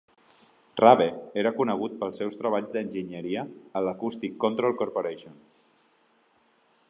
Rabe 0.79 1.05
era 1.41 1.51
conegut 1.57 1.93
pels 1.99 2.17
seus 2.21 2.39
treballs 2.39 2.71
d'enginyeria 2.77 3.45
a 3.81 3.85
l'Acoustic 3.89 4.35
Control 4.47 4.75
Corporation. 4.81 5.37